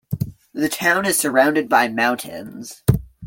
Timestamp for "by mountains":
1.69-2.81